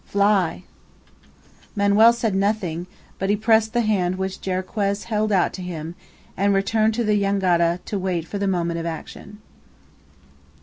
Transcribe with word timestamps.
"'Fly'!" 0.03 0.63
Manoel 1.75 2.11
said 2.11 2.33
nothing, 2.33 2.87
but 3.19 3.29
he 3.29 3.35
pressed 3.35 3.71
the 3.73 3.81
hand 3.81 4.15
which 4.17 4.41
Jarriquez 4.41 5.03
held 5.03 5.31
out 5.31 5.53
to 5.53 5.61
him, 5.61 5.93
and 6.35 6.55
returned 6.55 6.95
to 6.95 7.03
the 7.03 7.19
jangada 7.21 7.79
to 7.85 7.99
wait 7.99 8.27
for 8.27 8.39
the 8.39 8.47
moment 8.47 8.79
of 8.79 8.87
action. 8.87 9.37